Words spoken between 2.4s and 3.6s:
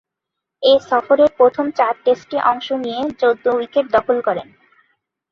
অংশ নিয়ে চৌদ্দ